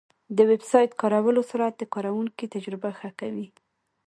[0.37, 3.47] د ویب سایټ بارولو سرعت د کارونکي تجربه ښه کوي.